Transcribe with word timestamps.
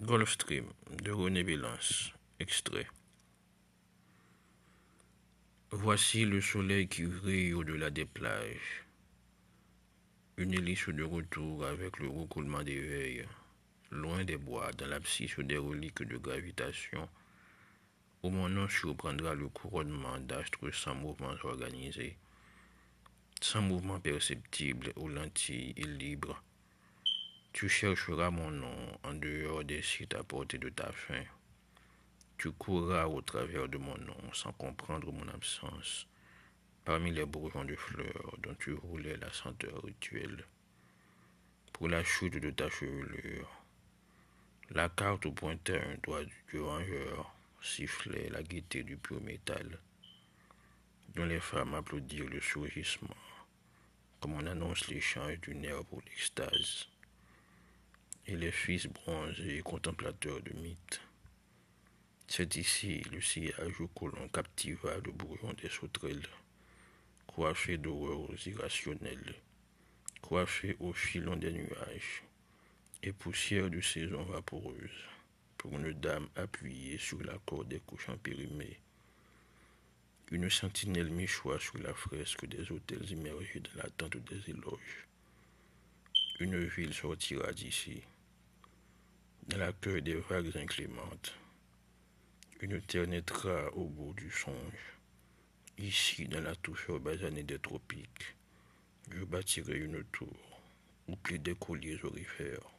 Gulfstream 0.00 0.64
de 1.02 1.10
René 1.10 1.42
Vélance, 1.42 2.12
extrait. 2.38 2.86
Voici 5.72 6.24
le 6.24 6.40
soleil 6.40 6.86
qui 6.86 7.02
brille 7.02 7.52
au-delà 7.52 7.90
des 7.90 8.04
plages. 8.04 8.84
Une 10.36 10.54
hélice 10.54 10.88
de 10.88 11.02
retour 11.02 11.66
avec 11.66 11.98
le 11.98 12.08
recoulement 12.08 12.62
des 12.62 12.80
veilles, 12.80 13.26
loin 13.90 14.22
des 14.22 14.36
bois, 14.36 14.70
dans 14.74 14.86
l'abscisse 14.86 15.40
des 15.40 15.58
reliques 15.58 16.04
de 16.04 16.16
gravitation, 16.16 17.08
où 18.22 18.30
mon 18.30 18.48
nom 18.48 18.68
surprendra 18.68 19.34
le 19.34 19.48
couronnement 19.48 20.20
d'astres 20.20 20.70
sans 20.70 20.94
mouvement 20.94 21.34
organisé, 21.42 22.16
sans 23.40 23.62
mouvement 23.62 23.98
perceptible 23.98 24.92
aux 24.94 25.08
lentilles 25.08 25.74
et 25.76 25.82
libre 25.82 26.40
tu 27.58 27.68
chercheras 27.68 28.30
mon 28.30 28.52
nom 28.52 28.87
en 29.08 29.14
dehors 29.14 29.64
des 29.64 29.80
sites 29.80 30.14
à 30.14 30.22
portée 30.22 30.58
de 30.58 30.68
ta 30.68 30.92
faim. 30.92 31.24
Tu 32.36 32.52
courras 32.52 33.06
au 33.06 33.22
travers 33.22 33.66
de 33.68 33.78
mon 33.78 33.96
nom 33.96 34.32
sans 34.34 34.52
comprendre 34.52 35.10
mon 35.10 35.26
absence, 35.28 36.06
parmi 36.84 37.10
les 37.10 37.24
bourgeons 37.24 37.64
de 37.64 37.74
fleurs 37.74 38.36
dont 38.42 38.54
tu 38.58 38.74
roulais 38.74 39.16
la 39.16 39.32
senteur 39.32 39.82
rituelle. 39.82 40.44
Pour 41.72 41.88
la 41.88 42.04
chute 42.04 42.36
de 42.36 42.50
ta 42.50 42.68
chevelure, 42.68 43.50
la 44.70 44.90
carte 44.90 45.28
pointait 45.34 45.80
un 45.80 45.96
doigt 46.02 46.24
du 46.24 46.58
vengeur 46.58 47.32
sifflait 47.62 48.28
la 48.28 48.42
gaieté 48.42 48.82
du 48.82 48.96
pur 48.96 49.20
métal, 49.22 49.78
dont 51.14 51.24
les 51.24 51.40
femmes 51.40 51.74
applaudirent 51.74 52.28
le 52.28 52.40
surgissement, 52.40 53.16
comme 54.20 54.34
on 54.34 54.46
annonce 54.46 54.86
l'échange 54.88 55.40
du 55.40 55.54
nerf 55.54 55.82
pour 55.86 56.02
l'extase 56.06 56.88
et 58.28 58.36
les 58.36 58.52
fils 58.52 58.86
bronzés 58.86 59.56
et 59.56 59.62
contemplateurs 59.62 60.42
de 60.42 60.52
mythes. 60.60 61.00
C'est 62.26 62.56
ici 62.56 63.00
le 63.10 63.22
sillage 63.22 63.80
où 63.80 63.88
l'on 64.06 64.28
captiva 64.28 64.98
le 64.98 65.12
bourgeon 65.12 65.54
des 65.54 65.70
sauterelles, 65.70 66.28
coiffé 67.26 67.78
d'horreurs 67.78 68.28
irrationnelles, 68.46 69.34
coiffé 70.20 70.76
au 70.78 70.92
filon 70.92 71.36
des 71.36 71.52
nuages, 71.52 72.22
et 73.02 73.12
poussière 73.12 73.70
de 73.70 73.80
saison 73.80 74.22
vaporeuse, 74.24 75.00
pour 75.56 75.72
une 75.78 75.92
dame 75.94 76.28
appuyée 76.36 76.98
sur 76.98 77.22
la 77.22 77.38
corde 77.46 77.68
des 77.68 77.80
couchants 77.80 78.18
périmés, 78.18 78.78
une 80.30 80.50
sentinelle 80.50 81.10
michoie 81.10 81.58
sur 81.58 81.78
la 81.78 81.94
fresque 81.94 82.44
des 82.44 82.70
hôtels 82.70 83.10
immergés 83.10 83.60
dans 83.60 83.82
l'attente 83.82 84.18
des 84.18 84.50
éloges. 84.50 85.06
Une 86.40 86.66
ville 86.66 86.92
sortira 86.92 87.52
d'ici 87.52 88.02
dans 89.48 89.56
l'accueil 89.56 90.02
des 90.02 90.16
vagues 90.16 90.56
inclémentes. 90.56 91.34
Une 92.60 92.80
terre 92.82 93.06
naîtra 93.06 93.72
au 93.74 93.86
bout 93.86 94.12
du 94.14 94.30
songe. 94.30 94.98
Ici, 95.78 96.26
dans 96.26 96.42
la 96.42 96.54
touche 96.56 96.90
basanée 96.90 97.44
des 97.44 97.58
tropiques, 97.58 98.36
je 99.10 99.24
bâtirai 99.24 99.78
une 99.78 100.04
tour 100.12 100.60
où 101.08 101.16
plus 101.16 101.38
des 101.38 101.54
colliers 101.54 101.98
orifères 102.04 102.70